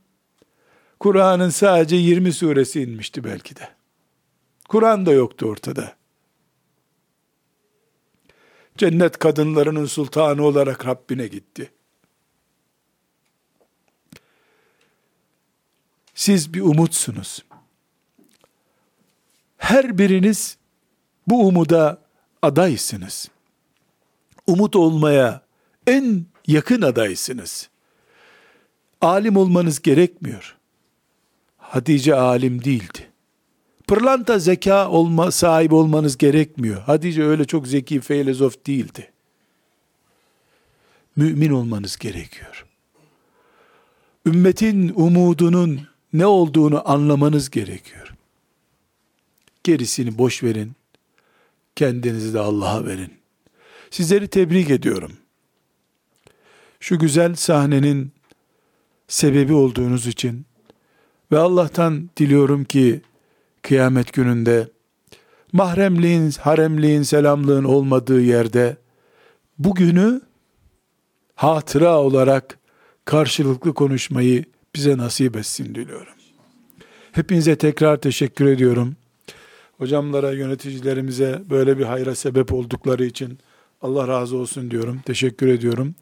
Kur'an'ın 1.00 1.50
sadece 1.50 1.96
20 1.96 2.34
suresi 2.34 2.82
inmişti 2.82 3.24
belki 3.24 3.56
de. 3.56 3.70
Kur'an 4.68 5.06
da 5.06 5.12
yoktu 5.12 5.46
ortada. 5.46 5.96
Cennet 8.78 9.20
kadınlarının 9.20 9.86
sultanı 9.86 10.44
olarak 10.44 10.86
Rabbine 10.86 11.28
gitti. 11.28 11.72
Siz 16.16 16.54
bir 16.54 16.62
umutsunuz. 16.62 17.46
Her 19.58 19.98
biriniz 19.98 20.58
bu 21.28 21.48
umuda 21.48 22.02
adaysınız. 22.42 23.30
Umut 24.48 24.76
olmaya 24.76 25.42
en 25.88 26.26
yakın 26.48 26.82
adaysınız. 26.82 27.70
Alim 29.02 29.38
olmanız 29.38 29.82
gerekmiyor. 29.82 30.58
Hatice 31.58 32.16
alim 32.16 32.64
değildi. 32.64 33.05
Pırlanta 33.88 34.40
zeka 34.40 34.90
olma, 34.90 35.32
sahip 35.32 35.74
olmanız 35.74 36.18
gerekmiyor. 36.18 36.82
Hatice 36.82 37.24
öyle 37.24 37.46
çok 37.46 37.68
zeki 37.68 38.02
filozof 38.02 38.66
değildi. 38.68 39.12
Mümin 41.16 41.52
olmanız 41.52 41.98
gerekiyor. 41.98 42.66
Ümmetin 44.26 44.94
umudunun 44.96 45.82
ne 46.14 46.26
olduğunu 46.26 46.92
anlamanız 46.92 47.50
gerekiyor. 47.50 48.14
Gerisini 49.64 50.18
boş 50.18 50.44
verin. 50.44 50.72
Kendinizi 51.76 52.34
de 52.34 52.40
Allah'a 52.40 52.86
verin. 52.86 53.14
Sizleri 53.92 54.28
tebrik 54.28 54.70
ediyorum. 54.70 55.12
Şu 56.80 57.00
güzel 57.00 57.36
sahnenin 57.36 58.12
sebebi 59.08 59.54
olduğunuz 59.54 60.08
için 60.08 60.46
ve 61.32 61.38
Allah'tan 61.38 62.10
diliyorum 62.18 62.64
ki 62.64 63.02
kıyamet 63.68 64.14
gününde 64.14 64.70
mahremliğin, 65.54 66.32
haremliğin, 66.40 67.02
selamlığın 67.02 67.64
olmadığı 67.64 68.22
yerde 68.22 68.78
bugünü 69.60 70.22
hatıra 71.36 72.00
olarak 72.00 72.60
karşılıklı 73.06 73.74
konuşmayı 73.74 74.46
bize 74.76 74.98
nasip 74.98 75.36
etsin 75.36 75.76
diliyorum. 75.76 76.14
Hepinize 77.12 77.56
tekrar 77.56 77.98
teşekkür 77.98 78.46
ediyorum. 78.46 78.96
Hocamlara, 79.78 80.32
yöneticilerimize 80.32 81.42
böyle 81.50 81.78
bir 81.78 81.84
hayra 81.84 82.16
sebep 82.16 82.54
oldukları 82.54 83.06
için 83.06 83.40
Allah 83.82 84.08
razı 84.08 84.38
olsun 84.38 84.72
diyorum. 84.72 85.02
Teşekkür 85.06 85.48
ediyorum. 85.48 85.96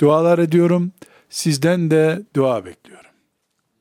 Dualar 0.00 0.38
ediyorum. 0.38 0.92
Sizden 1.30 1.90
de 1.90 2.22
dua 2.36 2.64
bekliyorum. 2.64 3.07